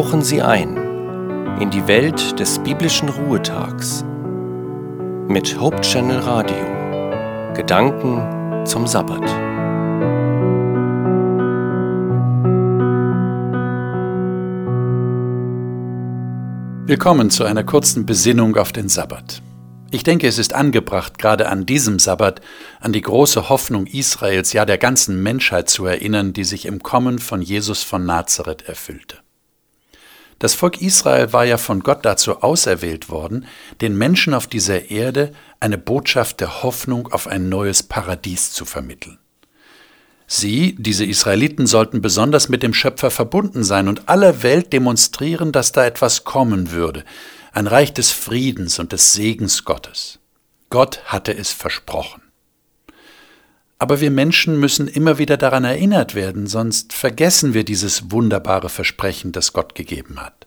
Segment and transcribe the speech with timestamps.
[0.00, 0.78] tauchen Sie ein
[1.60, 4.02] in die Welt des biblischen Ruhetags
[5.28, 7.52] mit Hope Channel Radio.
[7.54, 9.20] Gedanken zum Sabbat.
[16.88, 19.42] Willkommen zu einer kurzen Besinnung auf den Sabbat.
[19.90, 22.40] Ich denke, es ist angebracht, gerade an diesem Sabbat
[22.80, 27.18] an die große Hoffnung Israels, ja der ganzen Menschheit zu erinnern, die sich im Kommen
[27.18, 29.18] von Jesus von Nazareth erfüllte.
[30.40, 33.46] Das Volk Israel war ja von Gott dazu auserwählt worden,
[33.82, 39.18] den Menschen auf dieser Erde eine Botschaft der Hoffnung auf ein neues Paradies zu vermitteln.
[40.26, 45.72] Sie, diese Israeliten, sollten besonders mit dem Schöpfer verbunden sein und aller Welt demonstrieren, dass
[45.72, 47.04] da etwas kommen würde,
[47.52, 50.20] ein Reich des Friedens und des Segens Gottes.
[50.70, 52.22] Gott hatte es versprochen.
[53.80, 59.32] Aber wir Menschen müssen immer wieder daran erinnert werden, sonst vergessen wir dieses wunderbare Versprechen,
[59.32, 60.46] das Gott gegeben hat.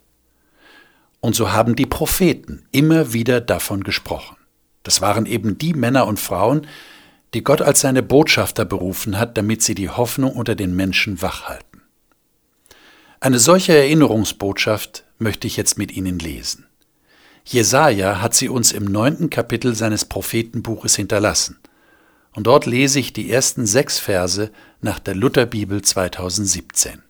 [1.19, 4.37] Und so haben die Propheten immer wieder davon gesprochen.
[4.83, 6.67] Das waren eben die Männer und Frauen,
[7.33, 11.81] die Gott als seine Botschafter berufen hat, damit sie die Hoffnung unter den Menschen wachhalten.
[13.19, 16.67] Eine solche Erinnerungsbotschaft möchte ich jetzt mit Ihnen lesen.
[17.45, 21.57] Jesaja hat sie uns im neunten Kapitel seines Prophetenbuches hinterlassen.
[22.33, 27.01] Und dort lese ich die ersten sechs Verse nach der Lutherbibel 2017.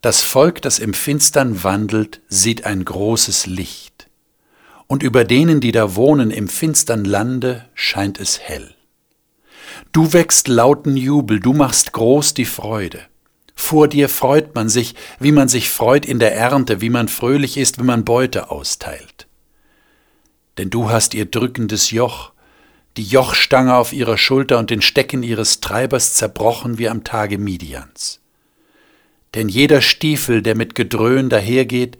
[0.00, 4.08] Das Volk, das im Finstern wandelt, sieht ein großes Licht.
[4.86, 8.74] Und über denen, die da wohnen im finstern Lande, scheint es hell.
[9.92, 13.00] Du wächst lauten Jubel, du machst groß die Freude.
[13.54, 17.56] Vor dir freut man sich, wie man sich freut in der Ernte, wie man fröhlich
[17.56, 19.26] ist, wenn man Beute austeilt.
[20.56, 22.32] Denn du hast ihr drückendes Joch,
[22.98, 28.18] die Jochstange auf ihrer Schulter und den Stecken ihres Treibers zerbrochen wie am Tage Midians.
[29.34, 31.96] Denn jeder Stiefel, der mit Gedröhn dahergeht,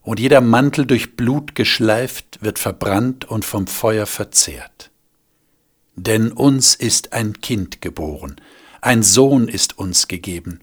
[0.00, 4.90] und jeder Mantel durch Blut geschleift, wird verbrannt und vom Feuer verzehrt.
[5.96, 8.36] Denn uns ist ein Kind geboren,
[8.80, 10.60] ein Sohn ist uns gegeben,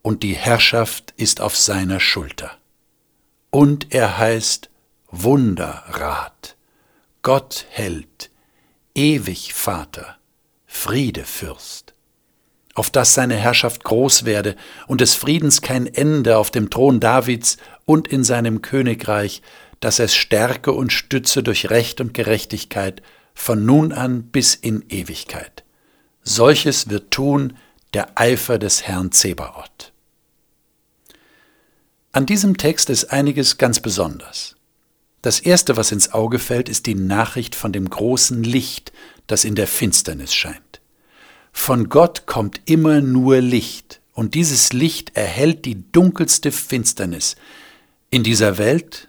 [0.00, 2.52] und die Herrschaft ist auf seiner Schulter.
[3.50, 4.70] Und er heißt
[5.10, 6.56] Wunderrat,
[7.20, 8.30] Gott Held,
[8.96, 10.16] ewig Vater,
[10.66, 11.94] Friedefürst.
[12.74, 17.58] Auf dass seine Herrschaft groß werde und des Friedens kein Ende auf dem Thron Davids
[17.84, 19.42] und in seinem Königreich,
[19.80, 23.02] dass es stärke und stütze durch Recht und Gerechtigkeit
[23.34, 25.64] von nun an bis in Ewigkeit.
[26.22, 27.56] Solches wird tun
[27.94, 29.92] der Eifer des Herrn Zebaoth.
[32.12, 34.56] An diesem Text ist einiges ganz besonders.
[35.26, 38.92] Das Erste, was ins Auge fällt, ist die Nachricht von dem großen Licht,
[39.26, 40.80] das in der Finsternis scheint.
[41.50, 47.34] Von Gott kommt immer nur Licht, und dieses Licht erhellt die dunkelste Finsternis
[48.08, 49.08] in dieser Welt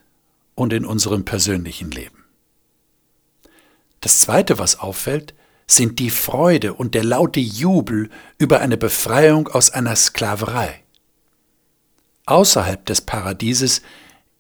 [0.56, 2.24] und in unserem persönlichen Leben.
[4.02, 5.36] Das Zweite, was auffällt,
[5.68, 10.82] sind die Freude und der laute Jubel über eine Befreiung aus einer Sklaverei
[12.28, 13.82] außerhalb des Paradieses,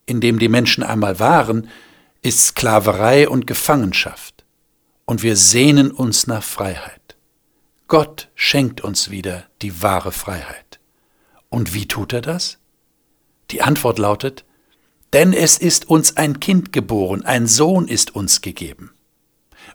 [0.07, 1.69] in dem die Menschen einmal waren,
[2.23, 4.43] ist Sklaverei und Gefangenschaft.
[5.05, 7.15] Und wir sehnen uns nach Freiheit.
[7.87, 10.79] Gott schenkt uns wieder die wahre Freiheit.
[11.49, 12.57] Und wie tut er das?
[13.51, 14.43] Die Antwort lautet,
[15.13, 18.91] denn es ist uns ein Kind geboren, ein Sohn ist uns gegeben.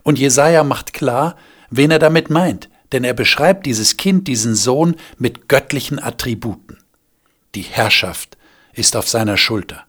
[0.03, 1.37] Und Jesaja macht klar,
[1.71, 6.73] wen er damit meint, denn er beschreibt dieses Kind, diesen Sohn mit göttlichen Attributen
[7.55, 8.37] die Herrschaft
[8.73, 9.85] ist auf seiner Schulter.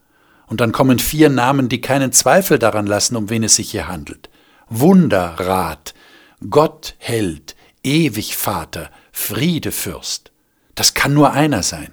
[0.46, 3.88] Und dann kommen vier Namen, die keinen Zweifel daran lassen, um wen es sich hier
[3.88, 4.30] handelt.
[4.68, 5.94] Wunderrat,
[6.50, 10.32] Gott Held, ewig Vater, Friedefürst.
[10.74, 11.92] Das kann nur einer sein.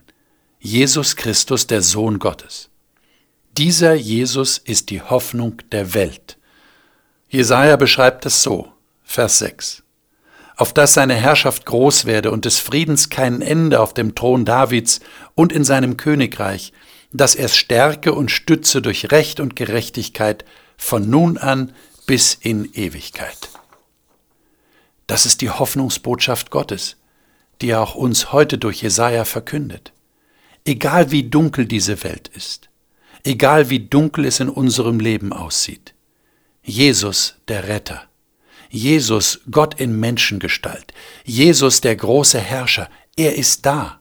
[0.59, 2.69] Jesus Christus, der Sohn Gottes.
[3.57, 6.38] Dieser Jesus ist die Hoffnung der Welt.
[7.29, 8.72] Jesaja beschreibt es so,
[9.03, 9.84] Vers 6
[10.61, 14.99] auf dass seine Herrschaft groß werde und des Friedens kein Ende auf dem Thron Davids
[15.34, 16.72] und in seinem Königreich,
[17.13, 20.46] dass er stärke und stütze durch Recht und Gerechtigkeit
[20.78, 21.73] von nun an
[22.08, 23.49] bis in Ewigkeit.
[25.08, 26.97] Das ist die Hoffnungsbotschaft Gottes,
[27.61, 29.93] die er auch uns heute durch Jesaja verkündet.
[30.66, 32.69] Egal wie dunkel diese Welt ist,
[33.23, 35.93] egal wie dunkel es in unserem Leben aussieht,
[36.64, 38.03] Jesus, der Retter,
[38.69, 40.93] Jesus, Gott in Menschengestalt,
[41.25, 44.01] Jesus, der große Herrscher, er ist da.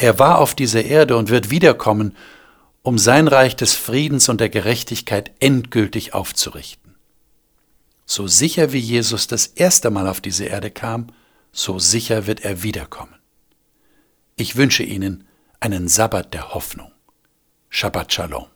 [0.00, 2.16] Er war auf dieser Erde und wird wiederkommen,
[2.80, 6.94] um sein Reich des Friedens und der Gerechtigkeit endgültig aufzurichten.
[8.06, 11.08] So sicher wie Jesus das erste Mal auf diese Erde kam,
[11.52, 13.14] so sicher wird er wiederkommen.
[14.36, 15.28] Ich wünsche Ihnen
[15.60, 16.92] einen Sabbat der Hoffnung.
[17.68, 18.46] Shabbat Shalom.